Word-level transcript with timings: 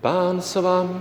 Pán 0.00 0.40
s 0.40 0.56
vami. 0.56 0.96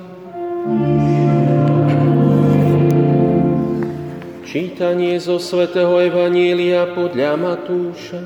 Čítanie 4.44 5.16
zo 5.24 5.40
svätého 5.40 5.96
Evanília 6.04 6.84
podľa 6.92 7.40
Matúša. 7.40 8.20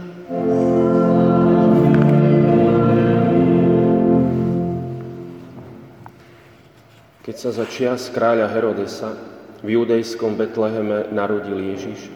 Keď 7.21 7.35
sa 7.37 7.53
za 7.53 7.69
čias 7.69 8.09
kráľa 8.09 8.49
Herodesa 8.49 9.13
v 9.61 9.77
judejskom 9.77 10.33
Betleheme 10.33 11.13
narodil 11.13 11.69
Ježiš, 11.69 12.09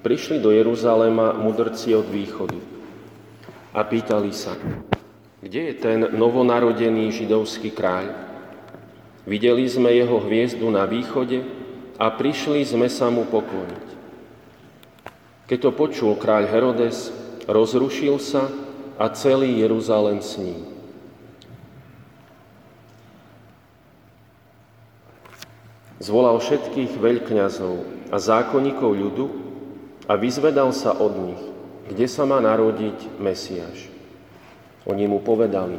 prišli 0.00 0.40
do 0.40 0.48
Jeruzalema 0.48 1.36
mudrci 1.36 1.92
od 1.92 2.08
východu 2.08 2.56
a 3.76 3.84
pýtali 3.84 4.32
sa, 4.32 4.56
kde 5.42 5.60
je 5.68 5.74
ten 5.74 5.98
novonarodený 6.14 7.10
židovský 7.10 7.74
kráľ? 7.74 8.14
Videli 9.26 9.66
sme 9.66 9.90
jeho 9.90 10.22
hviezdu 10.22 10.70
na 10.70 10.86
východe 10.86 11.42
a 11.98 12.06
prišli 12.14 12.62
sme 12.62 12.86
sa 12.86 13.10
mu 13.10 13.26
pokloniť. 13.26 13.86
Keď 15.50 15.58
to 15.58 15.70
počul 15.74 16.14
kráľ 16.14 16.46
Herodes, 16.46 17.10
rozrušil 17.50 18.22
sa 18.22 18.46
a 18.96 19.10
celý 19.10 19.58
Jeruzalem 19.58 20.22
s 20.22 20.38
ním. 20.38 20.62
Zvolal 26.02 26.38
všetkých 26.38 26.98
veľkňazov 26.98 28.10
a 28.10 28.16
zákonníkov 28.18 28.90
ľudu 28.90 29.26
a 30.10 30.18
vyzvedal 30.18 30.74
sa 30.74 30.98
od 30.98 31.14
nich, 31.30 31.42
kde 31.86 32.06
sa 32.10 32.26
má 32.26 32.42
narodiť 32.42 33.22
Mesiáš. 33.22 33.91
Oni 34.86 35.06
mu 35.06 35.22
povedali, 35.22 35.78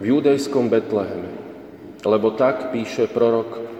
v 0.00 0.04
judejskom 0.08 0.72
Betleheme, 0.72 1.30
lebo 2.02 2.32
tak 2.34 2.72
píše 2.72 3.06
prorok, 3.06 3.72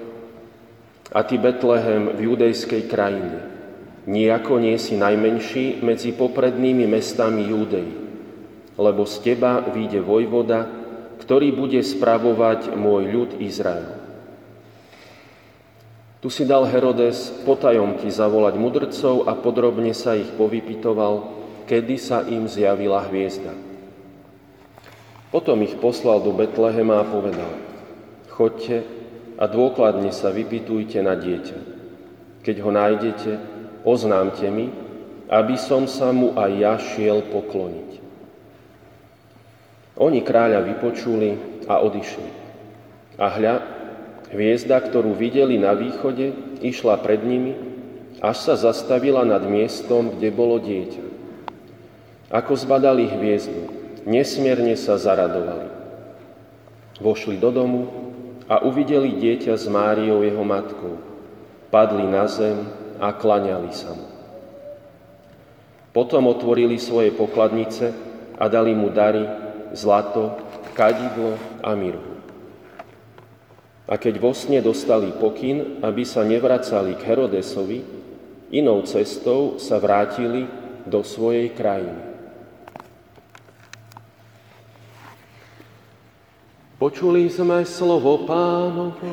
a 1.12 1.20
ty 1.29 1.37
Betlehem 1.37 2.16
v 2.16 2.32
judejskej 2.32 2.88
krajine, 2.88 3.40
nijako 4.09 4.56
nie 4.56 4.80
si 4.80 4.96
najmenší 4.96 5.84
medzi 5.84 6.16
poprednými 6.16 6.88
mestami 6.88 7.52
Judej, 7.52 7.88
lebo 8.80 9.04
z 9.04 9.16
teba 9.20 9.60
vyjde 9.60 10.01
vojvoda, 10.01 10.64
ktorý 11.20 11.52
bude 11.52 11.84
spravovať 11.84 12.73
môj 12.73 13.02
ľud 13.12 13.30
Izrael. 13.45 14.01
Tu 16.24 16.30
si 16.30 16.46
dal 16.46 16.64
Herodes 16.70 17.34
potajomky 17.45 18.09
zavolať 18.09 18.54
mudrcov 18.57 19.26
a 19.26 19.34
podrobne 19.36 19.92
sa 19.92 20.14
ich 20.16 20.30
povypitoval, 20.38 21.41
kedy 21.65 21.96
sa 21.99 22.24
im 22.27 22.46
zjavila 22.51 23.07
hviezda. 23.09 23.55
Potom 25.32 25.65
ich 25.65 25.73
poslal 25.80 26.21
do 26.21 26.37
Betlehema 26.37 27.01
a 27.01 27.09
povedal, 27.09 27.52
chodte 28.29 28.85
a 29.41 29.45
dôkladne 29.49 30.13
sa 30.13 30.29
vypitujte 30.29 31.01
na 31.01 31.16
dieťa. 31.16 31.59
Keď 32.45 32.57
ho 32.60 32.71
nájdete, 32.71 33.32
oznámte 33.87 34.45
mi, 34.52 34.69
aby 35.32 35.57
som 35.57 35.88
sa 35.88 36.13
mu 36.13 36.37
aj 36.37 36.51
ja 36.52 36.74
šiel 36.77 37.24
pokloniť. 37.32 37.91
Oni 39.97 40.21
kráľa 40.21 40.65
vypočuli 40.69 41.63
a 41.65 41.80
odišli. 41.80 42.30
A 43.16 43.26
hľa, 43.29 43.54
Hviezda, 44.32 44.80
ktorú 44.80 45.13
videli 45.13 45.60
na 45.60 45.76
východe, 45.76 46.32
išla 46.65 46.97
pred 47.04 47.21
nimi, 47.21 47.52
až 48.24 48.49
sa 48.49 48.54
zastavila 48.57 49.29
nad 49.29 49.45
miestom, 49.45 50.16
kde 50.16 50.32
bolo 50.32 50.57
dieťa. 50.57 51.12
Ako 52.33 52.57
zbadali 52.57 53.05
hviezdu, 53.13 53.69
nesmierne 54.09 54.73
sa 54.73 54.97
zaradovali. 54.97 55.69
Vošli 56.97 57.37
do 57.37 57.52
domu 57.52 57.93
a 58.49 58.65
uvideli 58.65 59.21
dieťa 59.21 59.52
s 59.52 59.69
Máriou 59.69 60.25
jeho 60.25 60.41
matkou. 60.41 60.97
Padli 61.69 62.09
na 62.09 62.25
zem 62.25 62.65
a 62.97 63.13
klaňali 63.13 63.69
sa 63.77 63.93
mu. 63.93 64.09
Potom 65.92 66.25
otvorili 66.32 66.81
svoje 66.81 67.12
pokladnice 67.12 67.92
a 68.41 68.48
dali 68.48 68.72
mu 68.72 68.88
dary, 68.88 69.28
zlato, 69.76 70.32
kadidlo 70.72 71.37
a 71.60 71.76
mirhu. 71.76 72.16
A 73.84 74.00
keď 74.00 74.16
vo 74.16 74.32
sne 74.32 74.65
dostali 74.65 75.12
pokyn, 75.12 75.84
aby 75.84 76.00
sa 76.09 76.25
nevracali 76.25 76.97
k 76.97 77.12
Herodesovi, 77.12 77.84
inou 78.56 78.81
cestou 78.88 79.60
sa 79.60 79.76
vrátili 79.76 80.48
do 80.88 81.04
svojej 81.04 81.53
krajiny. 81.53 82.11
Počuli 86.82 87.31
sme 87.31 87.62
slovo 87.62 88.26
pánovo. 88.26 89.06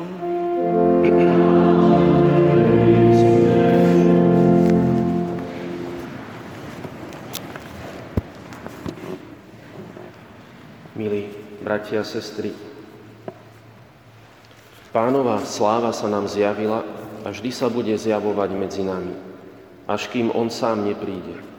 Milí 10.98 11.30
bratia 11.62 12.02
a 12.02 12.06
sestry, 12.10 12.50
Pánova 14.90 15.38
sláva 15.46 15.94
sa 15.94 16.10
nám 16.10 16.26
zjavila 16.26 16.82
a 17.22 17.30
vždy 17.30 17.54
sa 17.54 17.70
bude 17.70 17.94
zjavovať 17.94 18.50
medzi 18.50 18.82
nami, 18.82 19.14
až 19.86 20.10
kým 20.10 20.34
On 20.34 20.50
sám 20.50 20.90
nepríde. 20.90 21.49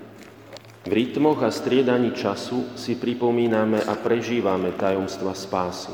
V 0.81 0.91
rytmoch 0.91 1.45
a 1.45 1.53
striedaní 1.53 2.11
času 2.17 2.73
si 2.73 2.97
pripomíname 2.97 3.85
a 3.85 3.93
prežívame 3.99 4.73
tajomstva 4.73 5.37
spásy. 5.37 5.93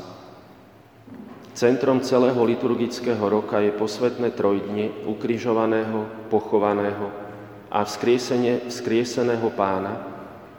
Centrom 1.58 2.00
celého 2.00 2.38
liturgického 2.46 3.20
roka 3.20 3.60
je 3.60 3.74
posvetné 3.74 4.32
trojdne 4.32 5.10
ukrižovaného, 5.10 6.30
pochovaného 6.32 7.12
a 7.68 7.84
vzkrieseného 7.84 9.48
pána, 9.58 9.94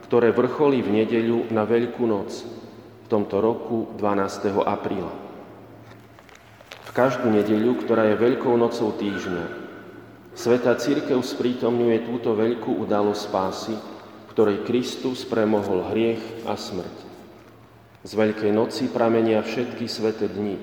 ktoré 0.04 0.34
vrcholí 0.34 0.84
v 0.84 1.02
nedeľu 1.02 1.48
na 1.54 1.64
Veľkú 1.64 2.04
noc, 2.04 2.44
v 3.04 3.06
tomto 3.08 3.40
roku 3.40 3.94
12. 3.96 4.52
apríla 4.66 5.28
každú 6.98 7.30
nedeľu, 7.30 7.86
ktorá 7.86 8.10
je 8.10 8.18
Veľkou 8.18 8.58
nocou 8.58 8.90
týždňa. 8.90 9.70
Sveta 10.34 10.74
Církev 10.74 11.22
sprítomňuje 11.22 12.10
túto 12.10 12.34
veľkú 12.34 12.74
udalosť 12.82 13.22
spásy, 13.22 13.74
v 13.78 13.97
ktorej 14.38 14.62
Kristus 14.70 15.26
premohol 15.26 15.90
hriech 15.90 16.46
a 16.46 16.54
smrť. 16.54 16.96
Z 18.06 18.14
Veľkej 18.14 18.54
noci 18.54 18.86
pramenia 18.86 19.42
všetky 19.42 19.90
sveté 19.90 20.30
dni, 20.30 20.54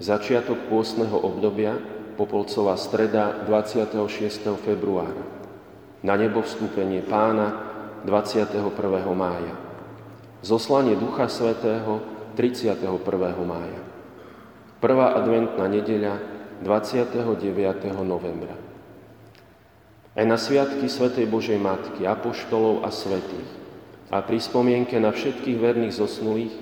začiatok 0.00 0.72
pôstneho 0.72 1.20
obdobia, 1.20 1.76
Popolcová 2.16 2.80
streda 2.80 3.44
26. 3.44 4.56
februára, 4.64 5.20
na 6.00 6.16
nebo 6.16 6.40
vstúpenie 6.40 7.04
pána 7.04 7.60
21. 8.08 8.56
mája, 9.12 9.52
zoslanie 10.40 10.96
Ducha 10.96 11.28
Svetého 11.28 12.00
31. 12.40 12.88
mája. 13.44 13.84
Prvá 14.80 15.12
adventná 15.12 15.68
nedeľa 15.68 16.24
29. 16.64 17.20
novembra. 18.00 18.69
Aj 20.10 20.26
na 20.26 20.34
sviatky 20.34 20.90
Svetej 20.90 21.30
Božej 21.30 21.54
Matky, 21.62 22.02
Apoštolov 22.02 22.82
a 22.82 22.90
Svetých 22.90 23.46
a 24.10 24.18
pri 24.26 24.42
spomienke 24.42 24.98
na 24.98 25.14
všetkých 25.14 25.54
verných 25.54 25.94
zosnulých, 25.94 26.54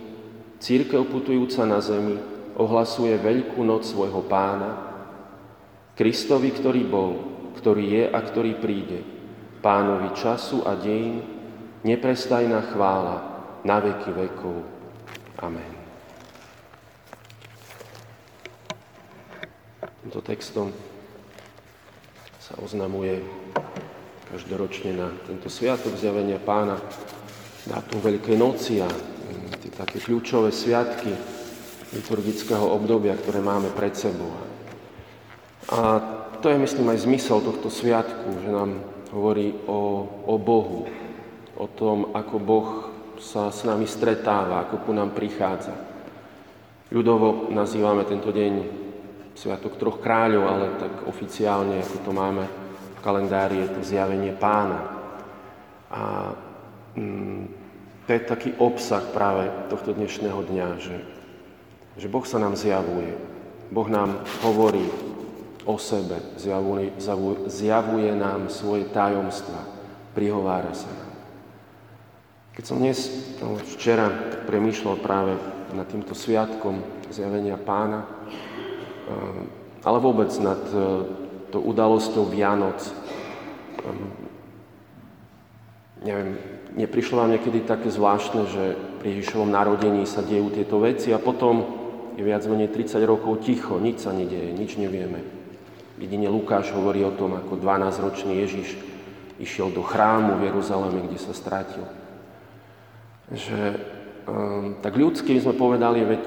církev 0.60 1.08
putujúca 1.08 1.64
na 1.64 1.80
zemi 1.80 2.20
ohlasuje 2.60 3.16
veľkú 3.16 3.64
noc 3.64 3.88
svojho 3.88 4.20
pána, 4.28 4.88
Kristovi, 5.96 6.52
ktorý 6.54 6.82
bol, 6.86 7.12
ktorý 7.58 7.84
je 7.90 8.04
a 8.06 8.18
ktorý 8.20 8.60
príde, 8.60 9.02
pánovi 9.64 10.14
času 10.14 10.62
a 10.62 10.76
dejín, 10.78 11.24
neprestajná 11.82 12.70
chvála 12.70 13.16
na 13.66 13.82
veky 13.82 14.12
vekov. 14.12 14.62
Amen. 15.42 15.72
Týmto 20.04 20.20
textom 20.22 20.70
sa 22.48 22.56
oznamuje 22.64 23.20
každoročne 24.32 24.96
na 24.96 25.12
tento 25.28 25.52
sviatok 25.52 25.92
zjavenia 26.00 26.40
pána, 26.40 26.80
dátum 27.68 28.00
Veľkej 28.00 28.40
noci 28.40 28.80
a 28.80 28.88
mm, 28.88 29.60
tie 29.60 29.68
také 29.68 30.00
kľúčové 30.00 30.48
sviatky 30.48 31.12
liturgického 31.92 32.64
obdobia, 32.64 33.20
ktoré 33.20 33.44
máme 33.44 33.68
pred 33.76 33.92
sebou. 33.92 34.32
A 35.68 36.00
to 36.40 36.48
je, 36.48 36.56
myslím, 36.56 36.88
aj 36.88 37.04
zmysel 37.04 37.44
tohto 37.44 37.68
sviatku, 37.68 38.40
že 38.40 38.48
nám 38.48 38.80
hovorí 39.12 39.52
o, 39.68 40.08
o 40.24 40.34
Bohu, 40.40 40.88
o 41.52 41.66
tom, 41.68 42.16
ako 42.16 42.36
Boh 42.40 42.68
sa 43.20 43.52
s 43.52 43.68
nami 43.68 43.84
stretáva, 43.84 44.64
ako 44.64 44.88
ku 44.88 44.96
nám 44.96 45.12
prichádza. 45.12 45.76
Ľudovo 46.88 47.52
nazývame 47.52 48.08
tento 48.08 48.32
deň 48.32 48.87
Sviatok 49.38 49.78
troch 49.78 50.02
kráľov, 50.02 50.44
ale 50.50 50.66
tak 50.82 51.06
oficiálne, 51.06 51.78
ako 51.78 51.96
to 52.02 52.10
máme 52.10 52.44
v 52.98 53.00
kalendári, 53.06 53.62
je 53.62 53.68
to 53.70 53.80
zjavenie 53.86 54.34
pána. 54.34 54.82
A 55.94 56.34
mm, 56.98 57.46
to 58.02 58.08
je 58.10 58.20
taký 58.26 58.50
obsah 58.58 59.06
práve 59.14 59.46
tohto 59.70 59.94
dnešného 59.94 60.42
dňa, 60.42 60.68
že 60.82 60.96
že 61.98 62.06
Boh 62.06 62.22
sa 62.22 62.38
nám 62.38 62.54
zjavuje. 62.54 63.18
Boh 63.74 63.90
nám 63.90 64.22
hovorí 64.46 64.86
o 65.66 65.76
sebe, 65.76 66.22
zjavuje, 66.38 66.94
zjavuje 67.50 68.10
nám 68.14 68.48
svoje 68.48 68.86
tajomstva, 68.88 69.66
prihovára 70.14 70.72
sa 70.72 70.88
nám. 70.88 71.10
Keď 72.54 72.64
som 72.64 72.78
dnes, 72.78 72.98
no, 73.42 73.58
včera, 73.76 74.08
premýšľal 74.46 74.96
práve 75.02 75.36
nad 75.74 75.84
týmto 75.90 76.14
sviatkom 76.16 76.80
zjavenia 77.12 77.58
pána, 77.60 78.06
ale 79.84 79.98
vôbec 80.02 80.28
nad 80.42 80.60
eh, 80.72 80.82
tou 81.48 81.62
udalosťou 81.64 82.28
Vianoc, 82.28 82.80
eh, 82.82 82.92
neviem, 86.04 86.36
neprišlo 86.76 87.24
vám 87.24 87.32
niekedy 87.34 87.64
také 87.64 87.88
zvláštne, 87.90 88.42
že 88.46 88.64
pri 89.00 89.18
Ježišovom 89.18 89.50
narodení 89.50 90.04
sa 90.04 90.20
dejú 90.20 90.50
tieto 90.52 90.82
veci 90.82 91.14
a 91.14 91.18
potom 91.22 91.64
je 92.18 92.22
viac 92.26 92.42
menej 92.50 92.74
30 92.74 92.98
rokov 93.06 93.46
ticho, 93.46 93.78
nič 93.78 94.04
sa 94.04 94.10
nedieje, 94.10 94.50
nič 94.50 94.74
nevieme. 94.74 95.22
Jedine 95.98 96.30
Lukáš 96.30 96.70
hovorí 96.74 97.02
o 97.02 97.14
tom, 97.14 97.34
ako 97.34 97.58
12-ročný 97.58 98.42
Ježiš 98.46 98.78
išiel 99.38 99.70
do 99.70 99.82
chrámu 99.82 100.38
v 100.38 100.50
Jeruzaleme, 100.50 101.06
kde 101.06 101.18
sa 101.18 101.34
strátil. 101.34 101.86
Že 103.30 103.58
um, 104.26 104.78
tak 104.82 104.94
ľudsky 104.98 105.38
sme 105.38 105.54
povedali, 105.54 106.02
veď 106.06 106.24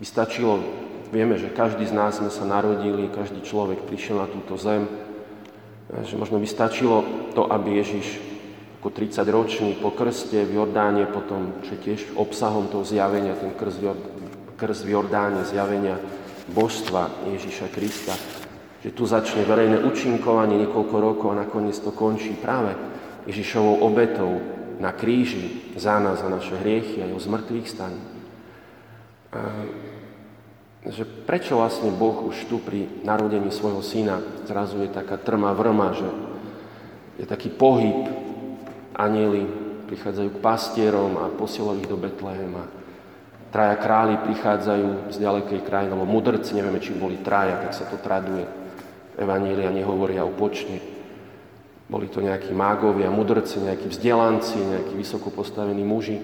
by 0.00 0.04
stačilo, 0.04 0.83
vieme, 1.12 1.36
že 1.36 1.52
každý 1.52 1.84
z 1.88 1.96
nás 1.96 2.22
sme 2.22 2.30
sa 2.30 2.46
narodili, 2.46 3.12
každý 3.12 3.42
človek 3.42 3.84
prišiel 3.84 4.22
na 4.22 4.28
túto 4.30 4.56
zem, 4.56 4.86
že 6.06 6.16
možno 6.16 6.40
by 6.40 6.48
stačilo 6.48 7.04
to, 7.36 7.44
aby 7.48 7.82
Ježiš 7.82 8.34
ako 8.84 8.92
30 8.92 9.24
ročný 9.32 9.70
po 9.80 9.96
krste 9.96 10.44
v 10.44 10.60
Jordáne, 10.60 11.08
potom, 11.08 11.56
čo 11.64 11.80
tiež 11.80 12.20
obsahom 12.20 12.68
toho 12.68 12.84
zjavenia, 12.84 13.32
ten 13.32 13.56
krst, 13.56 14.84
v 14.84 14.90
Jordáne, 14.92 15.40
zjavenia 15.48 15.96
božstva 16.52 17.32
Ježíša 17.32 17.72
Krista, 17.72 18.12
že 18.84 18.92
tu 18.92 19.08
začne 19.08 19.48
verejné 19.48 19.80
účinkovanie 19.88 20.60
niekoľko 20.68 20.96
rokov 21.00 21.32
a 21.32 21.40
nakoniec 21.48 21.80
to 21.80 21.96
končí 21.96 22.36
práve 22.36 22.76
Ježišovou 23.24 23.80
obetou 23.80 24.44
na 24.76 24.92
kríži 24.92 25.72
za 25.80 25.96
nás, 25.96 26.20
za 26.20 26.28
naše 26.28 26.52
hriechy 26.60 27.00
a 27.00 27.08
jeho 27.08 27.20
zmrtvých 27.24 27.64
staní. 27.64 28.02
Že 30.84 31.24
prečo 31.24 31.56
vlastne 31.56 31.88
Boh 31.88 32.28
už 32.28 32.44
tu 32.44 32.60
pri 32.60 32.84
narodení 33.08 33.48
svojho 33.48 33.80
syna 33.80 34.20
zrazu 34.44 34.84
je 34.84 34.92
taká 34.92 35.16
trma 35.16 35.56
vrma, 35.56 35.96
že 35.96 36.08
je 37.16 37.24
taký 37.24 37.48
pohyb 37.48 38.04
anieli 38.92 39.48
prichádzajú 39.88 40.28
k 40.28 40.42
pastierom 40.44 41.16
a 41.20 41.32
posielajú 41.32 41.80
ich 41.80 41.88
do 41.88 41.96
Betlehema. 41.96 42.68
Traja 43.48 43.78
králi 43.78 44.18
prichádzajú 44.28 45.14
z 45.14 45.16
ďalekej 45.22 45.60
krajiny, 45.62 45.94
lebo 45.94 46.04
mudrci, 46.04 46.58
nevieme, 46.58 46.82
či 46.82 46.90
boli 46.92 47.22
traja, 47.22 47.64
tak 47.64 47.72
sa 47.72 47.86
to 47.86 47.96
traduje. 48.02 48.44
Evanília 49.14 49.70
nehovoria 49.70 50.26
o 50.26 50.34
počne. 50.34 50.82
Boli 51.86 52.10
to 52.10 52.18
nejakí 52.18 52.50
mágovia, 52.50 53.14
mudrci, 53.14 53.62
nejakí 53.62 53.88
vzdelanci, 53.94 54.58
nejakí 54.58 54.98
vysoko 54.98 55.30
postavení 55.30 55.86
muži, 55.86 56.18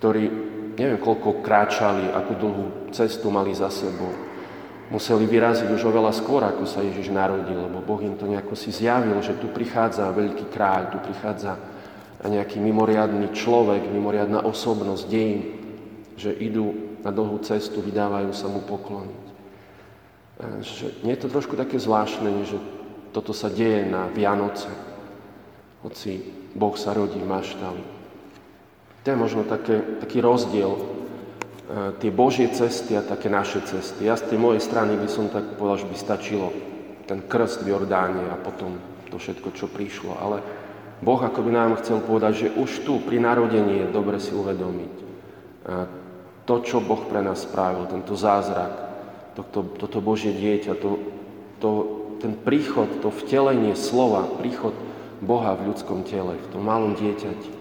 ktorí 0.00 0.49
neviem 0.78 1.00
koľko 1.00 1.42
kráčali, 1.42 2.10
akú 2.10 2.34
dlhú 2.36 2.64
cestu 2.94 3.30
mali 3.30 3.54
za 3.54 3.70
sebou. 3.70 4.10
Museli 4.90 5.22
vyraziť 5.22 5.70
už 5.70 5.86
oveľa 5.86 6.10
skôr, 6.10 6.42
ako 6.42 6.66
sa 6.66 6.82
Ježiš 6.82 7.14
narodil, 7.14 7.54
lebo 7.54 7.78
Boh 7.78 8.02
im 8.02 8.18
to 8.18 8.26
nejako 8.26 8.58
si 8.58 8.74
zjavil, 8.74 9.22
že 9.22 9.38
tu 9.38 9.46
prichádza 9.46 10.10
veľký 10.10 10.50
kráľ, 10.50 10.82
tu 10.90 10.98
prichádza 10.98 11.54
nejaký 12.26 12.58
mimoriadný 12.58 13.30
človek, 13.30 13.86
mimoriadná 13.86 14.42
osobnosť 14.42 15.04
dejín, 15.06 15.40
že 16.18 16.34
idú 16.34 16.98
na 17.00 17.14
dlhú 17.14 17.38
cestu, 17.40 17.80
vydávajú 17.80 18.34
sa 18.34 18.50
mu 18.50 18.60
pokloniť. 18.66 19.24
Že 20.60 20.86
nie 21.06 21.14
je 21.16 21.22
to 21.22 21.32
trošku 21.32 21.54
také 21.54 21.78
zvláštne, 21.78 22.28
že 22.44 22.58
toto 23.14 23.30
sa 23.30 23.46
deje 23.46 23.86
na 23.86 24.10
Vianoce, 24.10 24.68
hoci 25.86 26.20
Boh 26.52 26.74
sa 26.74 26.92
rodí 26.92 27.22
v 27.22 27.30
maštali. 27.30 27.99
To 29.04 29.06
je 29.08 29.16
možno 29.16 29.48
také, 29.48 29.80
taký 30.00 30.20
rozdiel, 30.20 30.76
e, 30.76 30.82
tie 32.00 32.10
Božie 32.12 32.52
cesty 32.52 32.96
a 32.96 33.02
také 33.04 33.32
naše 33.32 33.64
cesty. 33.64 34.04
Ja 34.04 34.16
z 34.16 34.28
tej 34.28 34.38
mojej 34.38 34.60
strany 34.60 34.96
by 35.00 35.08
som 35.08 35.32
tak 35.32 35.56
povedal, 35.56 35.84
že 35.84 35.90
by 35.90 35.96
stačilo 35.96 36.52
ten 37.08 37.24
krst 37.24 37.64
v 37.64 37.72
Jordáne 37.72 38.28
a 38.28 38.36
potom 38.36 38.76
to 39.08 39.16
všetko, 39.16 39.56
čo 39.56 39.66
prišlo. 39.72 40.14
Ale 40.20 40.44
Boh 41.00 41.18
ako 41.18 41.40
by 41.42 41.50
nám 41.50 41.80
chcel 41.80 42.04
povedať, 42.04 42.32
že 42.46 42.54
už 42.54 42.84
tu 42.84 43.00
pri 43.00 43.18
narodení 43.18 43.82
je 43.82 43.86
dobre 43.88 44.20
si 44.20 44.36
uvedomiť 44.36 45.10
to, 46.50 46.54
čo 46.66 46.82
Boh 46.82 47.06
pre 47.06 47.22
nás 47.22 47.46
spravil, 47.46 47.86
tento 47.86 48.18
zázrak, 48.18 48.72
toto, 49.38 49.62
toto 49.76 50.02
Božie 50.02 50.34
dieťa, 50.34 50.72
to, 50.82 50.98
to, 51.62 51.70
ten 52.18 52.34
príchod, 52.34 52.90
to 52.98 53.14
vtelenie 53.14 53.78
slova, 53.78 54.26
príchod 54.42 54.74
Boha 55.22 55.54
v 55.54 55.70
ľudskom 55.70 56.02
tele, 56.02 56.40
v 56.40 56.48
tom 56.50 56.66
malom 56.66 56.98
dieťati. 56.98 57.59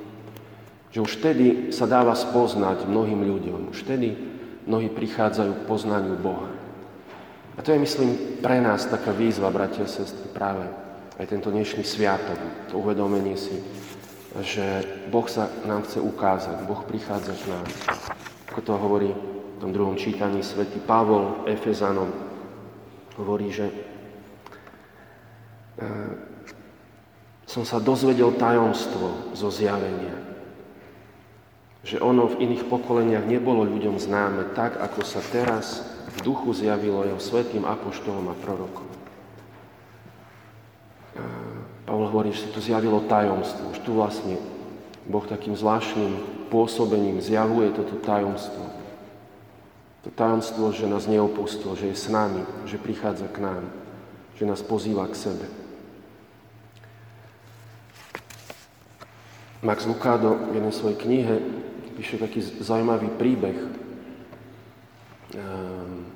Že 0.90 1.00
už 1.06 1.12
vtedy 1.22 1.46
sa 1.70 1.86
dáva 1.86 2.18
spoznať 2.18 2.90
mnohým 2.90 3.22
ľuďom, 3.22 3.70
už 3.70 3.86
vtedy 3.86 4.18
mnohí 4.66 4.90
prichádzajú 4.90 5.52
k 5.54 5.68
poznaniu 5.70 6.18
Boha. 6.18 6.50
A 7.58 7.66
to 7.66 7.76
je, 7.76 7.84
myslím, 7.84 8.40
pre 8.40 8.64
nás 8.64 8.88
taká 8.88 9.12
výzva, 9.12 9.52
bratia 9.52 9.84
a 9.84 9.92
sestry, 9.92 10.32
práve 10.32 10.64
aj 11.20 11.28
tento 11.28 11.52
dnešný 11.52 11.84
sviatok, 11.84 12.40
to 12.72 12.80
uvedomenie 12.80 13.36
si, 13.36 13.60
že 14.40 14.86
Boh 15.12 15.28
sa 15.28 15.52
nám 15.68 15.84
chce 15.84 16.00
ukázať, 16.00 16.64
Boh 16.64 16.80
prichádza 16.88 17.36
k 17.36 17.50
nám. 17.52 17.66
Ako 18.54 18.62
to 18.64 18.74
hovorí 18.80 19.12
v 19.12 19.58
tom 19.60 19.76
druhom 19.76 20.00
čítaní 20.00 20.40
svätý 20.40 20.80
Pavol 20.80 21.44
Efezanom, 21.52 22.08
hovorí, 23.20 23.52
že 23.52 23.68
e, 23.68 23.76
som 27.44 27.68
sa 27.68 27.84
dozvedel 27.84 28.32
tajomstvo 28.40 29.36
zo 29.36 29.52
zjavenia. 29.52 30.29
Že 31.90 32.06
ono 32.06 32.30
v 32.30 32.46
iných 32.46 32.70
pokoleniach 32.70 33.26
nebolo 33.26 33.66
ľuďom 33.66 33.98
známe 33.98 34.54
tak, 34.54 34.78
ako 34.78 35.02
sa 35.02 35.26
teraz 35.34 35.82
v 36.14 36.18
duchu 36.22 36.54
zjavilo 36.54 37.02
jeho 37.02 37.18
svetým 37.18 37.66
apoštolom 37.66 38.30
a 38.30 38.38
prorokom. 38.38 38.86
Pavol 41.90 42.06
hovorí, 42.14 42.30
že 42.30 42.46
sa 42.46 42.54
to 42.54 42.62
zjavilo 42.62 43.02
tajomstvo. 43.10 43.74
Už 43.74 43.82
tu 43.82 43.98
vlastne 43.98 44.38
Boh 45.10 45.26
takým 45.26 45.58
zvláštnym 45.58 46.46
pôsobením 46.54 47.18
zjavuje 47.18 47.74
toto 47.74 47.98
tajomstvo. 47.98 48.70
To 50.06 50.14
tajomstvo, 50.14 50.70
že 50.70 50.86
nás 50.86 51.10
neopustil, 51.10 51.74
že 51.74 51.90
je 51.90 51.98
s 51.98 52.06
nami, 52.14 52.46
že 52.70 52.78
prichádza 52.78 53.26
k 53.34 53.42
nám, 53.42 53.66
že 54.38 54.46
nás 54.46 54.62
pozýva 54.62 55.10
k 55.10 55.18
sebe. 55.18 55.46
Max 59.66 59.90
Lucado 59.90 60.38
v 60.54 60.62
jednej 60.62 60.72
svojej 60.78 60.98
knihe 61.02 61.36
píše 62.00 62.16
taký 62.16 62.40
zaujímavý 62.40 63.12
príbeh 63.20 63.60
ehm, 65.36 66.08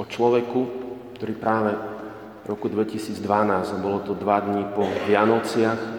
o 0.00 0.08
človeku, 0.08 0.60
ktorý 1.20 1.36
práve 1.36 1.76
roku 2.48 2.72
2012, 2.72 3.20
a 3.20 3.76
bolo 3.76 4.00
to 4.00 4.16
dva 4.16 4.40
dní 4.40 4.64
po 4.72 4.88
Vianociach, 5.04 5.76
e, 5.76 5.90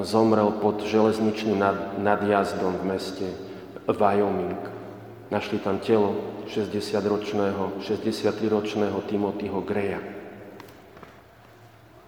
zomrel 0.00 0.48
pod 0.64 0.80
železničným 0.80 1.60
nad, 1.60 2.00
nadjazdom 2.00 2.80
v 2.80 2.84
meste 2.88 3.28
Wyoming. 3.84 4.64
Našli 5.28 5.60
tam 5.60 5.76
telo 5.84 6.16
60-ročného, 6.48 7.84
63-ročného 7.84 8.96
Timothyho 9.12 9.60
Greja. 9.60 10.00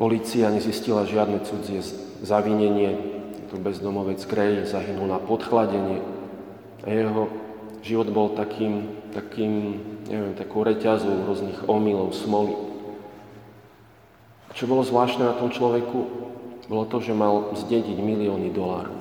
Polícia 0.00 0.48
nezistila 0.48 1.04
žiadne 1.04 1.44
cudzie 1.44 1.84
zavinenie. 2.24 3.12
Tu 3.52 3.60
bezdomovec 3.60 4.18
Grej 4.26 4.66
zahynul 4.66 5.06
na 5.06 5.22
podchladenie 5.22 6.13
a 6.84 6.86
jeho 6.92 7.32
život 7.80 8.08
bol 8.12 8.28
takým, 8.36 9.00
takým 9.16 9.80
neviem, 10.08 10.36
takou 10.36 10.64
reťazou 10.64 11.24
rôznych 11.24 11.64
omylov, 11.64 12.12
smoly. 12.12 12.56
Čo 14.54 14.70
bolo 14.70 14.86
zvláštne 14.86 15.24
na 15.26 15.34
tom 15.34 15.50
človeku, 15.50 15.98
bolo 16.68 16.84
to, 16.88 17.02
že 17.02 17.16
mal 17.16 17.56
zdediť 17.56 17.98
milióny 17.98 18.54
dolárov. 18.54 18.96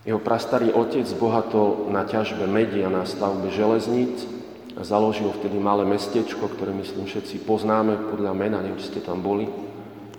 Jeho 0.00 0.16
prastarý 0.16 0.72
otec 0.72 1.04
bohatol 1.20 1.92
na 1.92 2.08
ťažbe 2.08 2.48
medi 2.48 2.80
a 2.80 2.88
na 2.88 3.04
stavbe 3.04 3.52
železníc 3.52 4.24
a 4.74 4.82
založil 4.82 5.28
vtedy 5.28 5.60
malé 5.60 5.84
mestečko, 5.84 6.48
ktoré 6.48 6.72
myslím 6.72 7.04
všetci 7.04 7.44
poznáme 7.44 8.08
podľa 8.08 8.32
mena, 8.32 8.64
neviem, 8.64 8.80
či 8.80 8.96
ste 8.96 9.00
tam 9.04 9.20
boli. 9.20 9.44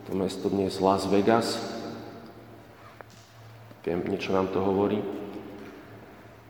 To 0.05 0.13
mesto 0.13 0.53
dnes 0.53 0.77
Las 0.77 1.09
Vegas. 1.09 1.57
Viem, 3.81 4.05
niečo 4.05 4.37
nám 4.37 4.53
to 4.53 4.61
hovorí. 4.61 5.01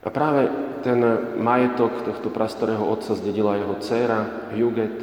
A 0.02 0.10
práve 0.10 0.50
ten 0.82 0.98
majetok 1.38 2.02
tohto 2.02 2.34
prastarého 2.34 2.82
otca 2.82 3.14
zdedila 3.14 3.62
jeho 3.62 3.78
dcéra 3.78 4.50
Huget, 4.58 4.98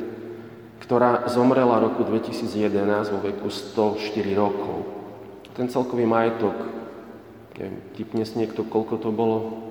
ktorá 0.82 1.30
zomrela 1.30 1.78
roku 1.78 2.02
2011 2.02 3.14
vo 3.14 3.18
veku 3.22 3.48
104 3.50 4.14
rokov. 4.34 4.78
Ten 5.54 5.70
celkový 5.70 6.02
majetok, 6.02 6.54
neviem, 7.54 7.78
typne 7.94 8.26
si 8.26 8.34
niekto, 8.42 8.66
koľko 8.66 8.94
to 8.98 9.10
bolo? 9.14 9.68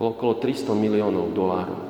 bolo 0.00 0.16
okolo 0.16 0.32
300 0.40 0.72
miliónov 0.72 1.36
dolárov. 1.36 1.80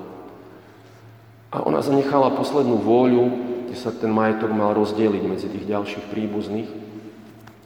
A 1.55 1.63
ona 1.63 1.79
zanechala 1.79 2.35
poslednú 2.35 2.83
vôľu, 2.83 3.25
kde 3.71 3.77
sa 3.79 3.95
ten 3.95 4.11
majetok 4.11 4.51
mal 4.51 4.75
rozdeliť 4.75 5.23
medzi 5.31 5.47
tých 5.47 5.71
ďalších 5.71 6.11
príbuzných. 6.11 6.71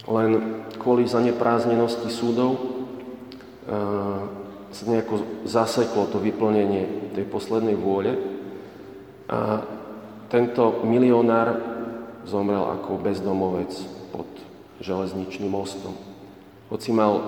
Len 0.04 0.30
kvôli 0.76 1.08
zanepráznenosti 1.08 2.12
súdov 2.12 2.60
e, 2.60 2.60
sa 4.74 4.90
nejako 4.90 5.46
zaseklo 5.46 6.10
to 6.10 6.18
vyplnenie 6.18 7.14
tej 7.14 7.24
poslednej 7.30 7.78
vôle. 7.78 8.18
A 9.30 9.62
tento 10.26 10.82
milionár 10.82 11.62
zomrel 12.26 12.66
ako 12.66 12.98
bezdomovec 12.98 13.70
pod 14.10 14.26
železničným 14.82 15.48
mostom. 15.48 15.94
Hoci 16.74 16.90
mal, 16.90 17.22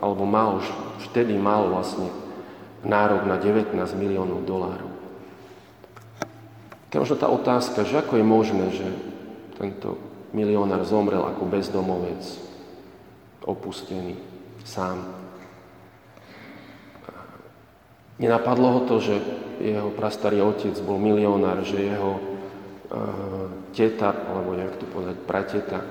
alebo 0.00 0.24
mal 0.24 0.64
už 0.64 0.66
vtedy 1.12 1.36
mal 1.36 1.68
vlastne 1.68 2.08
nárok 2.80 3.28
na 3.28 3.36
19 3.36 3.76
miliónov 3.98 4.48
dolárov. 4.48 4.90
To 6.88 7.04
možno 7.04 7.20
tá 7.20 7.28
otázka, 7.28 7.84
že 7.84 8.00
ako 8.00 8.16
je 8.16 8.24
možné, 8.24 8.66
že 8.72 8.88
tento 9.60 10.00
milionár 10.32 10.88
zomrel 10.88 11.20
ako 11.20 11.44
bezdomovec, 11.44 12.24
opustený, 13.44 14.16
sám. 14.64 15.27
Nenapadlo 18.18 18.68
ho 18.74 18.80
to, 18.86 18.98
že 18.98 19.14
jeho 19.62 19.94
prastarý 19.94 20.42
otec 20.42 20.74
bol 20.82 20.98
milionár, 20.98 21.62
že 21.62 21.78
jeho 21.78 22.18
uh, 22.18 23.46
teta, 23.70 24.10
alebo 24.10 24.58
jak 24.58 24.74
to 24.78 24.86
povedať, 24.90 25.16
prateta, 25.22 25.80
uh, 25.82 25.86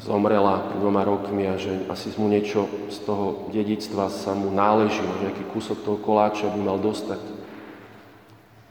zomrela 0.00 0.72
pred 0.72 0.80
dvoma 0.80 1.04
rokmi 1.04 1.44
a 1.44 1.60
že 1.60 1.84
asi 1.92 2.08
mu 2.16 2.32
niečo 2.32 2.68
z 2.88 3.04
toho 3.04 3.52
dedictva 3.52 4.08
sa 4.08 4.32
mu 4.32 4.48
náleží, 4.48 5.04
nejaký 5.20 5.44
kúsok 5.52 5.84
toho 5.84 6.00
koláča 6.00 6.48
by 6.48 6.60
mal 6.60 6.80
dostať. 6.80 7.20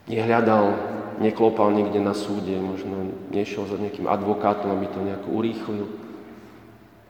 Nehľadal 0.09 0.73
neklopal 1.21 1.69
niekde 1.75 2.01
na 2.01 2.15
súde, 2.15 2.55
možno 2.57 3.13
nešiel 3.29 3.67
za 3.67 3.77
nejakým 3.77 4.07
advokátom, 4.07 4.73
aby 4.73 4.87
to 4.89 4.99
nejako 5.03 5.29
urýchlil. 5.29 5.85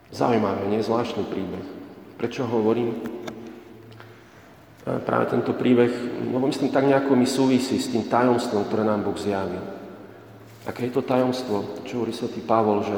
Zaujímavé, 0.09 0.65
nie? 0.67 0.81
Zvláštny 0.81 1.23
príbeh. 1.29 1.65
Prečo 2.17 2.43
hovorím? 2.49 2.97
Práve 4.89 5.25
tento 5.29 5.53
príbeh, 5.53 5.91
lebo 6.33 6.49
myslím, 6.49 6.73
tak 6.73 6.89
nejako 6.89 7.13
mi 7.13 7.29
súvisí 7.29 7.77
s 7.77 7.93
tým 7.93 8.09
tajomstvom, 8.09 8.65
ktoré 8.65 8.81
nám 8.81 9.05
Boh 9.05 9.13
zjavil. 9.13 9.61
Aké 10.65 10.89
je 10.89 10.95
to 10.97 11.05
tajomstvo, 11.05 11.85
čo 11.85 12.01
hovorí 12.01 12.13
svätý 12.13 12.41
Pavol, 12.41 12.81
že, 12.81 12.97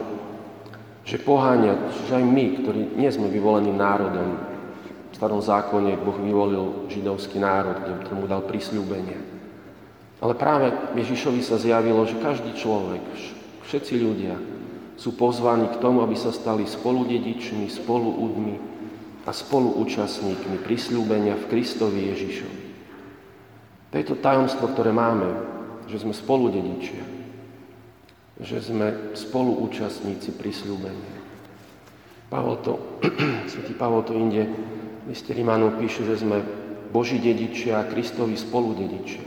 že 1.03 1.17
poháňa, 1.19 1.91
že 2.07 2.15
aj 2.15 2.25
my, 2.25 2.45
ktorí 2.63 2.81
nie 2.95 3.11
sme 3.11 3.27
vyvoleným 3.27 3.75
národom, 3.75 4.39
v 5.11 5.15
starom 5.19 5.43
zákone 5.43 5.99
Boh 5.99 6.15
vyvolil 6.15 6.87
židovský 6.87 7.43
národ, 7.43 7.83
kde 7.83 8.13
mu 8.15 8.25
dal 8.25 8.47
prisľúbenie. 8.47 9.19
Ale 10.21 10.37
práve 10.37 10.71
Ježišovi 10.95 11.41
sa 11.43 11.57
zjavilo, 11.57 12.05
že 12.07 12.21
každý 12.21 12.53
človek, 12.55 13.03
všetci 13.67 13.93
ľudia 13.99 14.37
sú 14.95 15.17
pozvaní 15.17 15.65
k 15.73 15.81
tomu, 15.81 16.05
aby 16.05 16.13
sa 16.13 16.29
stali 16.29 16.63
spoludedičmi, 16.69 17.65
spoluúdmi 17.67 18.55
a 19.25 19.29
spoluúčastníkmi 19.29 20.65
prisľúbenia 20.65 21.37
v 21.37 21.49
Kristovi 21.49 22.09
Ježišovi. 22.09 22.61
To 23.91 23.95
je 23.99 24.05
to 24.07 24.15
tajomstvo, 24.17 24.71
ktoré 24.71 24.95
máme, 24.95 25.29
že 25.85 26.01
sme 26.01 26.15
spoludedičia, 26.15 27.03
že 28.41 28.57
sme 28.63 29.13
spoluúčastníci 29.13 30.33
prisľúbenia. 30.39 31.19
Pavol 32.31 32.63
to, 32.63 32.79
svätý 33.51 33.75
Pavol 33.75 34.07
to 34.07 34.15
inde 34.15 34.47
liste 35.05 35.35
Rimánov 35.35 35.77
píše, 35.77 36.07
že 36.07 36.23
sme 36.23 36.39
Boží 36.89 37.19
dedičia 37.19 37.83
a 37.83 37.87
Kristovi 37.87 38.39
spoludedičia. 38.39 39.23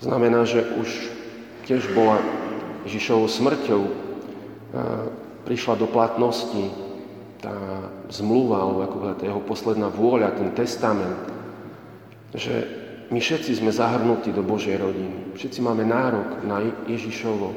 Znamená, 0.00 0.48
že 0.48 0.64
už 0.80 0.88
tiež 1.68 1.92
bola 1.92 2.16
Ježišovou 2.88 3.28
smrťou, 3.28 3.82
prišla 5.44 5.74
do 5.76 5.86
platnosti 5.90 6.89
tá 7.40 7.56
zmluva, 8.12 8.60
alebo 8.60 8.78
ako 8.84 8.96
tá 9.16 9.24
jeho 9.24 9.42
posledná 9.42 9.88
vôľa, 9.88 10.36
ten 10.36 10.52
testament, 10.52 11.16
že 12.36 12.68
my 13.10 13.18
všetci 13.18 13.58
sme 13.58 13.74
zahrnutí 13.74 14.30
do 14.30 14.44
Božej 14.44 14.78
rodiny. 14.78 15.34
Všetci 15.34 15.58
máme 15.64 15.82
nárok 15.82 16.44
na 16.46 16.62
Ježišovo, 16.86 17.56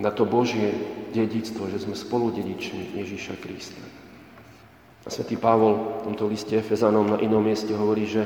na 0.00 0.10
to 0.10 0.24
Božie 0.24 0.72
dedictvo, 1.12 1.68
že 1.68 1.84
sme 1.84 1.94
spolu 1.94 2.32
dedičmi 2.32 2.96
Ježiša 2.96 3.34
Krista. 3.38 3.84
A 5.04 5.08
svätý 5.08 5.36
Pavol 5.36 6.02
v 6.02 6.12
tomto 6.12 6.24
liste 6.26 6.56
Efezanom 6.56 7.16
na 7.16 7.18
inom 7.20 7.44
mieste 7.44 7.72
hovorí, 7.76 8.08
že 8.08 8.24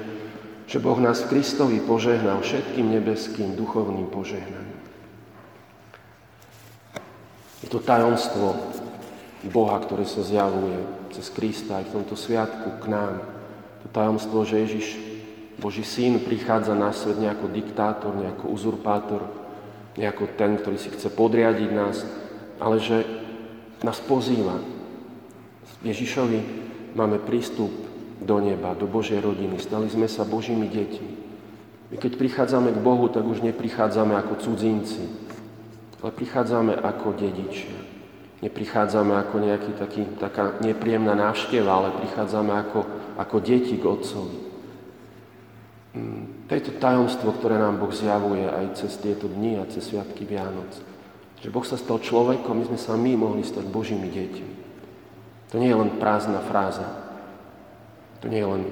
že 0.64 0.80
Boh 0.80 0.96
nás 0.96 1.20
v 1.24 1.36
Kristovi 1.36 1.78
požehnal 1.80 2.40
všetkým 2.40 2.88
nebeským 2.88 3.52
duchovným 3.52 4.08
požehnaním. 4.08 4.80
Je 7.60 7.68
to 7.68 7.80
tajomstvo 7.80 8.73
Boha, 9.50 9.76
ktoré 9.80 10.08
sa 10.08 10.24
zjavuje 10.24 10.78
cez 11.12 11.28
Krista 11.30 11.80
aj 11.80 11.90
v 11.90 11.94
tomto 12.00 12.16
sviatku 12.16 12.80
k 12.80 12.84
nám. 12.88 13.22
To 13.84 13.86
tajomstvo, 13.92 14.42
že 14.48 14.64
Ježiš, 14.64 14.86
Boží 15.60 15.84
syn, 15.84 16.18
prichádza 16.18 16.72
na 16.72 16.90
svet 16.90 17.20
nejako 17.20 17.52
diktátor, 17.52 18.16
nejako 18.16 18.50
uzurpátor, 18.50 19.22
nejako 19.94 20.24
ten, 20.34 20.58
ktorý 20.58 20.76
si 20.80 20.90
chce 20.90 21.12
podriadiť 21.12 21.70
nás, 21.70 22.02
ale 22.58 22.80
že 22.80 23.04
nás 23.84 24.00
pozýva. 24.00 24.58
Ježišovi 25.84 26.40
máme 26.96 27.20
prístup 27.20 27.70
do 28.24 28.40
neba, 28.40 28.72
do 28.72 28.88
Božej 28.88 29.20
rodiny. 29.20 29.60
Stali 29.60 29.92
sme 29.92 30.08
sa 30.08 30.24
Božími 30.24 30.66
deťmi. 30.72 31.12
My 31.92 31.96
keď 32.00 32.16
prichádzame 32.16 32.72
k 32.72 32.80
Bohu, 32.80 33.12
tak 33.12 33.22
už 33.28 33.44
neprichádzame 33.44 34.16
ako 34.16 34.40
cudzinci, 34.40 35.04
ale 36.00 36.10
prichádzame 36.10 36.72
ako 36.80 37.12
dedičia. 37.12 37.83
Neprichádzame 38.44 39.16
ako 39.16 39.40
nejaký 39.40 39.72
taký, 39.80 40.04
taká 40.20 40.60
nepríjemná 40.60 41.16
návšteva, 41.16 41.70
ale 41.72 41.96
prichádzame 41.96 42.52
ako, 42.52 42.80
ako 43.16 43.36
deti 43.40 43.80
k 43.80 43.88
Otcovi. 43.88 44.38
Mm, 45.96 46.44
to 46.44 46.72
tajomstvo, 46.76 47.32
ktoré 47.40 47.56
nám 47.56 47.80
Boh 47.80 47.88
zjavuje 47.88 48.44
aj 48.44 48.84
cez 48.84 49.00
tieto 49.00 49.32
dni 49.32 49.62
a 49.62 49.70
cez 49.72 49.88
Sviatky 49.88 50.28
Vianoc. 50.28 50.76
Že 51.40 51.48
Boh 51.48 51.64
sa 51.64 51.80
stal 51.80 52.04
človekom, 52.04 52.60
my 52.60 52.64
sme 52.68 52.78
sa 52.78 53.00
my 53.00 53.16
mohli 53.16 53.48
stať 53.48 53.64
Božími 53.64 54.12
deťmi. 54.12 54.54
To 55.54 55.56
nie 55.56 55.72
je 55.72 55.80
len 55.80 55.96
prázdna 55.96 56.44
fráza, 56.44 56.84
to 58.20 58.28
nie 58.28 58.44
je 58.44 58.48
len 58.48 58.62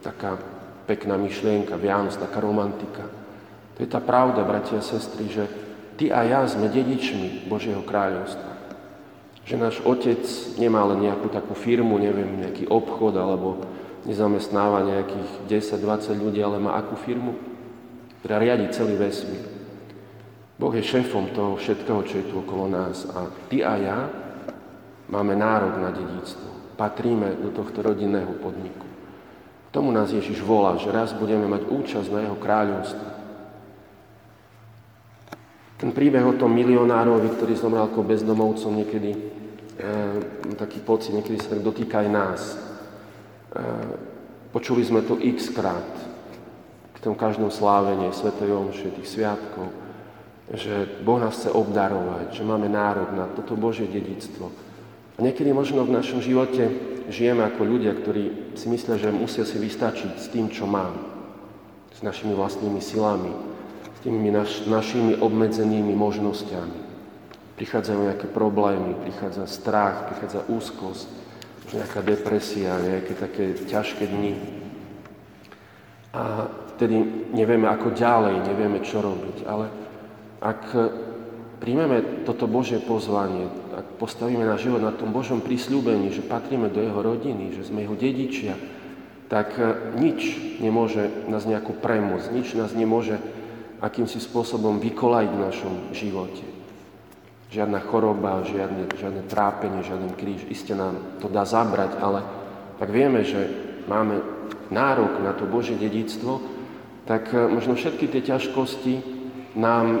taká 0.00 0.40
pekná 0.88 1.20
myšlienka, 1.20 1.76
Vianoc, 1.76 2.16
taká 2.16 2.40
romantika. 2.40 3.04
To 3.76 3.78
je 3.84 3.88
tá 3.90 4.00
pravda, 4.00 4.46
bratia 4.46 4.80
a 4.80 4.86
sestry, 4.86 5.28
že 5.28 5.44
ty 6.00 6.08
a 6.08 6.24
ja 6.24 6.46
sme 6.48 6.72
dedičmi 6.72 7.50
Božieho 7.50 7.84
kráľovstva. 7.84 8.51
Že 9.42 9.56
náš 9.58 9.76
otec 9.82 10.22
nemá 10.58 10.86
len 10.86 11.10
nejakú 11.10 11.26
takú 11.30 11.52
firmu, 11.58 11.98
neviem, 11.98 12.46
nejaký 12.46 12.70
obchod 12.70 13.18
alebo 13.18 13.62
nezamestnáva 14.06 14.86
nejakých 14.86 15.30
10-20 15.78 16.22
ľudí, 16.22 16.40
ale 16.42 16.62
má 16.62 16.78
akú 16.78 16.94
firmu, 16.98 17.34
ktorá 18.22 18.38
riadi 18.38 18.70
celý 18.70 18.98
vesmír. 18.98 19.46
Boh 20.58 20.70
je 20.70 20.82
šéfom 20.82 21.34
toho 21.34 21.58
všetkého, 21.58 22.00
čo 22.06 22.14
je 22.22 22.28
tu 22.30 22.34
okolo 22.38 22.70
nás 22.70 23.02
a 23.10 23.26
ty 23.50 23.66
a 23.66 23.74
ja 23.82 23.98
máme 25.10 25.34
nárok 25.34 25.74
na 25.82 25.90
dedictvo 25.90 26.52
patríme 26.82 27.38
do 27.38 27.54
tohto 27.54 27.78
rodinného 27.78 28.34
podniku. 28.42 28.86
K 29.68 29.80
tomu 29.80 29.94
nás 29.94 30.10
Ježiš 30.12 30.42
volá, 30.42 30.76
že 30.76 30.90
raz 30.90 31.14
budeme 31.14 31.46
mať 31.48 31.70
účasť 31.70 32.08
na 32.10 32.20
jeho 32.26 32.36
kráľovstve. 32.36 33.08
Ten 35.82 35.90
príbeh 35.90 36.22
o 36.22 36.38
tom 36.38 36.54
milionárovi, 36.54 37.26
ktorý 37.34 37.58
zomrel 37.58 37.90
ako 37.90 38.06
bezdomovcom, 38.06 38.70
niekedy 38.78 39.10
e, 39.10 39.18
taký 40.54 40.78
pocit, 40.78 41.10
niekedy 41.10 41.42
sa 41.42 41.58
tak 41.58 41.66
dotýka 41.66 42.06
aj 42.06 42.08
nás. 42.08 42.40
E, 42.54 42.56
počuli 44.54 44.86
sme 44.86 45.02
to 45.02 45.18
x 45.18 45.50
krát 45.50 45.90
k 46.94 46.98
tom 47.02 47.18
každom 47.18 47.50
slávení 47.50 48.14
Svetej 48.14 48.54
Omše, 48.54 48.94
tých 48.94 49.10
sviatkov, 49.10 49.74
že 50.54 51.02
Boh 51.02 51.18
nás 51.18 51.34
chce 51.34 51.50
obdarovať, 51.50 52.30
že 52.30 52.46
máme 52.46 52.70
nárok 52.70 53.10
na 53.18 53.26
toto 53.34 53.58
Božie 53.58 53.90
dedictvo, 53.90 54.54
a 55.12 55.18
niekedy 55.20 55.52
možno 55.52 55.84
v 55.84 55.98
našom 55.98 56.24
živote 56.24 56.72
žijeme 57.12 57.44
ako 57.44 57.68
ľudia, 57.68 57.92
ktorí 57.92 58.54
si 58.56 58.70
myslia, 58.72 58.96
že 58.96 59.12
musia 59.12 59.44
si 59.44 59.60
vystačiť 59.60 60.14
s 60.16 60.30
tým, 60.32 60.48
čo 60.48 60.64
mám. 60.64 60.94
S 61.92 62.00
našimi 62.00 62.32
vlastnými 62.32 62.80
silami, 62.80 63.28
tými 64.02 64.34
naš, 64.34 64.66
našimi 64.66 65.16
obmedzenými 65.18 65.94
možnosťami. 65.94 66.78
Prichádzajú 67.54 68.00
nejaké 68.10 68.26
problémy, 68.30 68.98
prichádza 69.06 69.46
strach, 69.46 70.10
prichádza 70.10 70.42
úzkosť, 70.50 71.06
nejaká 71.72 72.00
depresia, 72.04 72.82
nejaké 72.82 73.12
také 73.16 73.44
ťažké 73.54 74.04
dni. 74.10 74.34
A 76.12 76.50
vtedy 76.76 77.00
nevieme, 77.32 77.70
ako 77.70 77.96
ďalej, 77.96 78.44
nevieme, 78.44 78.84
čo 78.84 79.00
robiť. 79.00 79.46
Ale 79.48 79.66
ak 80.42 80.62
príjmeme 81.62 82.26
toto 82.26 82.50
Božie 82.50 82.82
pozvanie, 82.82 83.46
ak 83.72 83.96
postavíme 84.02 84.42
náš 84.42 84.66
život 84.66 84.82
na 84.82 84.92
tom 84.92 85.14
Božom 85.14 85.38
prísľúbení, 85.38 86.10
že 86.10 86.26
patríme 86.26 86.68
do 86.68 86.82
Jeho 86.82 87.00
rodiny, 87.00 87.54
že 87.54 87.64
sme 87.70 87.86
Jeho 87.86 87.94
dedičia, 87.94 88.58
tak 89.32 89.56
e, 89.56 89.96
nič 89.96 90.36
nemôže 90.60 91.08
nás 91.30 91.48
nejako 91.48 91.72
premôcť, 91.78 92.28
nič 92.36 92.52
nás 92.52 92.76
nemôže 92.76 93.16
akýmsi 93.82 94.22
spôsobom 94.22 94.78
vykolajiť 94.78 95.30
v 95.34 95.42
našom 95.42 95.74
živote. 95.90 96.46
Žiadna 97.50 97.82
choroba, 97.84 98.46
žiadne, 98.46 98.88
žiadne 98.94 99.22
trápenie, 99.26 99.82
žiaden 99.82 100.14
kríž. 100.14 100.46
Isté 100.48 100.72
nám 100.78 101.18
to 101.18 101.26
dá 101.26 101.42
zabrať, 101.42 101.98
ale 101.98 102.22
tak 102.78 102.88
vieme, 102.94 103.26
že 103.26 103.50
máme 103.90 104.22
nárok 104.70 105.20
na 105.20 105.34
to 105.34 105.44
Božie 105.44 105.76
dedictvo, 105.76 106.40
tak 107.04 107.34
e, 107.34 107.50
možno 107.50 107.74
všetky 107.74 108.08
tie 108.08 108.22
ťažkosti 108.22 108.94
nám 109.58 109.86
e, 109.98 110.00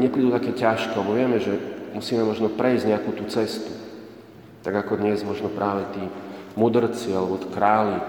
neprídu 0.00 0.32
také 0.32 0.56
ťažko, 0.56 1.04
lebo 1.04 1.12
vieme, 1.14 1.38
že 1.38 1.54
musíme 1.92 2.24
možno 2.24 2.50
prejsť 2.50 2.84
nejakú 2.88 3.10
tú 3.14 3.28
cestu. 3.30 3.70
Tak 4.64 4.74
ako 4.74 4.98
dnes 4.98 5.22
možno 5.22 5.52
práve 5.52 5.86
tí 5.94 6.04
mudrci 6.56 7.12
alebo 7.14 7.38
králi, 7.52 8.00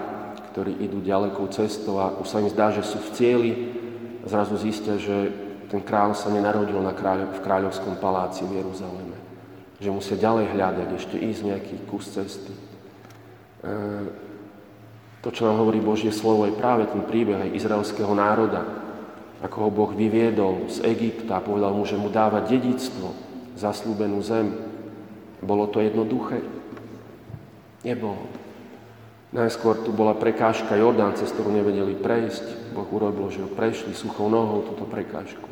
ktorí 0.50 0.82
idú 0.82 0.98
ďalekou 1.04 1.46
cestou 1.52 2.00
a 2.00 2.10
už 2.18 2.26
sa 2.26 2.40
im 2.40 2.50
zdá, 2.50 2.74
že 2.74 2.82
sú 2.82 2.98
v 2.98 3.12
cieli, 3.14 3.52
zrazu 4.26 4.54
zistia, 4.58 4.98
že 4.98 5.30
ten 5.72 5.80
kráľ 5.80 6.12
sa 6.12 6.28
nenarodil 6.28 6.78
na 6.84 6.92
kráľ, 6.92 7.32
v 7.32 7.40
kráľovskom 7.40 7.96
paláci 7.96 8.44
v 8.44 8.60
Jeruzaleme. 8.60 9.16
Že 9.80 9.96
musia 9.96 10.16
ďalej 10.20 10.52
hľadať, 10.52 10.88
ešte 10.94 11.16
ísť 11.16 11.40
nejaký 11.48 11.74
kus 11.88 12.12
cesty. 12.12 12.52
E, 12.52 12.60
to, 15.24 15.28
čo 15.32 15.48
nám 15.48 15.64
hovorí 15.64 15.80
Božie 15.80 16.12
slovo, 16.12 16.44
je 16.44 16.58
práve 16.58 16.84
ten 16.90 17.00
príbeh 17.02 17.48
aj 17.48 17.56
izraelského 17.56 18.12
národa, 18.12 18.68
ako 19.42 19.56
ho 19.64 19.70
Boh 19.72 19.90
vyviedol 19.90 20.70
z 20.70 20.86
Egypta 20.86 21.40
a 21.40 21.44
povedal 21.44 21.74
mu, 21.74 21.82
že 21.82 21.98
mu 21.98 22.12
dáva 22.12 22.44
dedictvo, 22.44 23.16
zaslúbenú 23.56 24.22
zem. 24.22 24.54
Bolo 25.42 25.66
to 25.66 25.82
jednoduché? 25.82 26.42
Nebolo. 27.82 28.41
Najskôr 29.32 29.80
tu 29.80 29.96
bola 29.96 30.12
prekážka 30.12 30.76
Jordán, 30.76 31.16
cez 31.16 31.32
ktorú 31.32 31.48
nevedeli 31.56 31.96
prejsť. 31.96 32.76
Boh 32.76 32.84
urobil, 32.92 33.32
že 33.32 33.40
ho 33.40 33.48
prešli 33.48 33.96
suchou 33.96 34.28
nohou 34.28 34.60
túto 34.68 34.84
prekážku. 34.84 35.48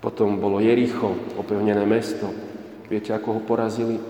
Potom 0.00 0.40
bolo 0.40 0.64
Jericho, 0.64 1.12
opevnené 1.36 1.84
mesto. 1.84 2.32
Viete, 2.88 3.12
ako 3.12 3.36
ho 3.36 3.40
porazili? 3.44 4.00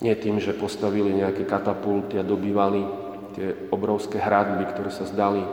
Nie 0.00 0.16
tým, 0.16 0.40
že 0.40 0.56
postavili 0.56 1.12
nejaké 1.12 1.44
katapulty 1.44 2.16
a 2.16 2.24
dobývali 2.24 2.88
tie 3.36 3.52
obrovské 3.68 4.16
hradby, 4.16 4.64
ktoré 4.72 4.88
sa 4.88 5.04
zdali 5.04 5.44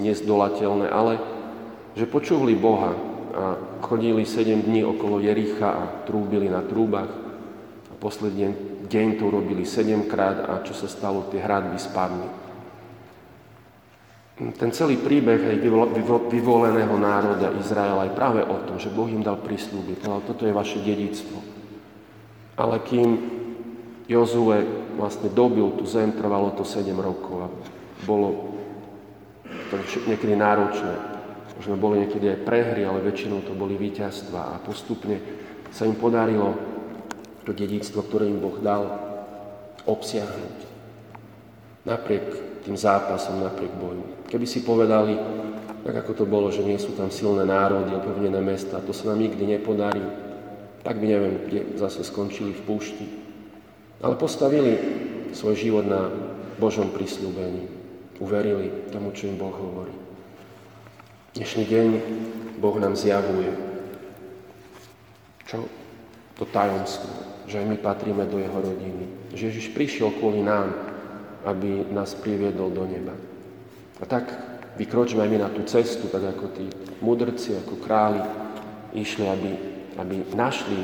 nezdolateľné, 0.00 0.88
ale 0.88 1.20
že 2.00 2.08
počuli 2.08 2.56
Boha 2.56 2.96
a 3.36 3.44
chodili 3.84 4.24
7 4.24 4.64
dní 4.64 4.88
okolo 4.88 5.20
Jericha 5.20 5.68
a 5.68 5.84
trúbili 6.08 6.48
na 6.48 6.64
trúbach. 6.64 7.27
Posledný 7.98 8.54
deň 8.86 9.06
to 9.18 9.26
urobili 9.26 9.66
sedemkrát 9.66 10.46
a 10.46 10.62
čo 10.62 10.70
sa 10.70 10.86
stalo, 10.86 11.26
tie 11.30 11.42
hradby 11.42 11.78
spadli. 11.82 12.28
Ten 14.38 14.70
celý 14.70 15.02
príbeh 15.02 15.50
aj 15.50 15.58
vyvoleného 16.30 16.94
národa 16.94 17.50
Izraela 17.58 18.06
je 18.06 18.14
práve 18.14 18.38
o 18.46 18.54
tom, 18.70 18.78
že 18.78 18.86
Boh 18.86 19.10
im 19.10 19.26
dal 19.26 19.42
prísľuby. 19.42 19.98
Povedal, 19.98 20.22
toto 20.30 20.46
je 20.46 20.54
vaše 20.54 20.78
dedictvo. 20.78 21.42
Ale 22.54 22.78
kým 22.86 23.18
Jozue 24.06 24.62
vlastne 24.94 25.26
dobil 25.34 25.66
tú 25.74 25.82
zem, 25.90 26.14
trvalo 26.14 26.54
to 26.54 26.62
7 26.62 26.86
rokov 27.02 27.36
a 27.44 27.48
bolo 28.06 28.54
to 29.74 29.74
niekedy 30.06 30.38
náročné. 30.38 31.18
Možno 31.58 31.74
boli 31.74 32.06
niekedy 32.06 32.38
aj 32.38 32.46
prehry, 32.46 32.86
ale 32.86 33.02
väčšinou 33.02 33.42
to 33.42 33.58
boli 33.58 33.74
víťazstva 33.74 34.54
a 34.54 34.62
postupne 34.62 35.18
sa 35.74 35.82
im 35.82 35.98
podarilo 35.98 36.77
to 37.48 37.56
dedictvo, 37.56 38.04
ktoré 38.04 38.28
im 38.28 38.44
Boh 38.44 38.60
dal, 38.60 38.84
obsiahnuť. 39.88 40.56
Napriek 41.88 42.26
tým 42.68 42.76
zápasom, 42.76 43.40
napriek 43.40 43.72
boju. 43.80 44.28
Keby 44.28 44.44
si 44.44 44.60
povedali, 44.60 45.16
tak 45.80 46.04
ako 46.04 46.12
to 46.12 46.24
bolo, 46.28 46.52
že 46.52 46.60
nie 46.60 46.76
sú 46.76 46.92
tam 46.92 47.08
silné 47.08 47.48
národy, 47.48 47.96
opevnené 47.96 48.44
mesta, 48.44 48.84
to 48.84 48.92
sa 48.92 49.08
nám 49.08 49.24
nikdy 49.24 49.48
nepodarí, 49.48 50.04
tak 50.84 51.00
by 51.00 51.06
neviem, 51.08 51.34
kde 51.48 51.80
zase 51.80 52.04
skončili 52.04 52.52
v 52.52 52.64
púšti. 52.68 53.06
Ale 54.04 54.20
postavili 54.20 54.76
svoj 55.32 55.56
život 55.56 55.88
na 55.88 56.12
Božom 56.60 56.92
prisľúbení. 56.92 57.64
Uverili 58.20 58.92
tomu, 58.92 59.16
čo 59.16 59.32
im 59.32 59.40
Boh 59.40 59.56
hovorí. 59.56 59.94
Dnešný 61.32 61.64
deň 61.64 61.88
Boh 62.60 62.76
nám 62.76 62.92
zjavuje, 62.92 63.56
čo 65.48 65.64
to 66.38 66.46
tajomstvo, 66.46 67.10
že 67.50 67.58
my 67.60 67.76
patríme 67.76 68.22
do 68.30 68.38
jeho 68.38 68.54
rodiny. 68.54 69.34
Že 69.34 69.46
Ježiš 69.50 69.66
prišiel 69.74 70.14
kvôli 70.16 70.40
nám, 70.40 70.70
aby 71.42 71.90
nás 71.90 72.14
priviedol 72.14 72.70
do 72.70 72.86
neba. 72.86 73.12
A 73.98 74.04
tak 74.06 74.30
vykročme 74.78 75.26
aj 75.26 75.30
my 75.30 75.38
na 75.42 75.50
tú 75.50 75.66
cestu, 75.66 76.06
tak 76.06 76.22
ako 76.22 76.54
tí 76.54 76.70
mudrci, 77.02 77.58
ako 77.58 77.82
králi 77.82 78.22
išli, 78.94 79.26
aby, 79.26 79.50
aby 79.98 80.16
našli 80.32 80.80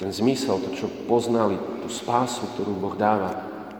ten 0.00 0.10
zmysel, 0.10 0.58
to, 0.58 0.74
čo 0.74 0.86
poznali, 1.06 1.54
tú 1.84 1.88
spásu, 1.92 2.48
ktorú 2.56 2.74
Boh 2.74 2.96
dáva 2.98 3.30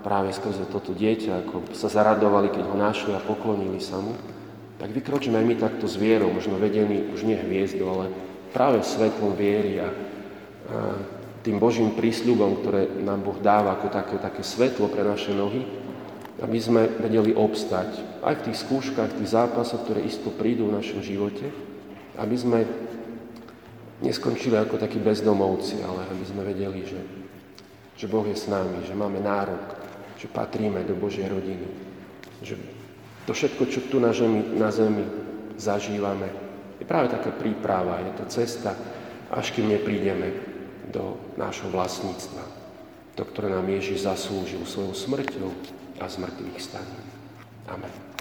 práve 0.04 0.30
skrze 0.36 0.68
toto 0.68 0.92
dieťa, 0.92 1.48
ako 1.48 1.72
sa 1.72 1.88
zaradovali, 1.88 2.52
keď 2.52 2.64
ho 2.68 2.76
našli 2.76 3.16
a 3.16 3.24
poklonili 3.24 3.80
sa 3.80 3.98
mu, 3.98 4.12
tak 4.76 4.92
vykročíme 4.92 5.40
aj 5.40 5.46
my 5.48 5.54
takto 5.56 5.88
s 5.88 5.96
vierou, 5.96 6.28
možno 6.28 6.60
vedení 6.60 7.08
už 7.16 7.24
nie 7.24 7.40
hviezdou, 7.40 7.88
ale 7.88 8.06
práve 8.52 8.84
svetlom 8.84 9.32
viery 9.32 9.80
a 9.80 9.88
tým 11.44 11.60
Božím 11.60 11.92
prísľubom, 11.92 12.64
ktoré 12.64 12.88
nám 13.04 13.20
Boh 13.20 13.36
dáva 13.36 13.76
ako 13.76 13.92
také, 13.92 14.16
také 14.16 14.40
svetlo 14.40 14.88
pre 14.88 15.04
naše 15.04 15.36
nohy, 15.36 15.60
aby 16.40 16.58
sme 16.58 16.88
vedeli 16.88 17.36
obstať 17.36 18.00
aj 18.24 18.34
v 18.40 18.44
tých 18.48 18.58
skúškach, 18.64 19.12
v 19.12 19.18
tých 19.22 19.34
zápasoch, 19.36 19.84
ktoré 19.84 20.02
isto 20.02 20.32
prídu 20.32 20.72
v 20.72 20.80
našom 20.80 21.04
živote, 21.04 21.52
aby 22.16 22.36
sme 22.36 22.64
neskončili 24.00 24.56
ako 24.56 24.80
takí 24.80 24.96
bezdomovci, 24.98 25.84
ale 25.84 26.08
aby 26.08 26.24
sme 26.24 26.42
vedeli, 26.48 26.80
že, 26.88 27.00
že 27.94 28.06
Boh 28.08 28.24
je 28.24 28.34
s 28.34 28.48
nami, 28.48 28.80
že 28.88 28.96
máme 28.96 29.20
nárok, 29.20 29.76
že 30.16 30.32
patríme 30.32 30.80
do 30.88 30.96
Božej 30.96 31.28
rodiny, 31.28 31.68
že 32.40 32.56
to 33.28 33.36
všetko, 33.36 33.62
čo 33.68 33.80
tu 33.92 34.00
na 34.00 34.16
zemi, 34.16 34.56
na 34.56 34.72
zemi 34.72 35.04
zažívame, 35.60 36.28
je 36.80 36.88
práve 36.88 37.12
taká 37.12 37.30
príprava, 37.36 38.00
je 38.00 38.12
to 38.16 38.24
cesta, 38.32 38.72
až 39.28 39.52
kým 39.52 39.70
neprídeme 39.70 40.53
do 40.94 41.18
nášho 41.34 41.68
vlastníctva. 41.74 42.46
To, 43.18 43.22
ktoré 43.26 43.50
nám 43.50 43.66
Ježiš 43.66 44.06
zaslúžil 44.06 44.62
svojou 44.62 44.94
smrťou 44.94 45.50
a 45.98 46.06
zmrtvých 46.06 46.58
staním. 46.62 47.06
Amen. 47.66 48.13